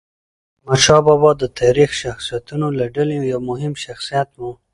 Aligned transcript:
احمدشاه 0.63 1.01
بابا 1.07 1.31
د 1.37 1.43
تاریخي 1.59 1.97
شخصیتونو 2.03 2.67
له 2.77 2.85
ډلې 2.95 3.15
یو 3.31 3.39
مهم 3.49 3.73
شخصیت 3.85 4.29
و. 4.37 4.41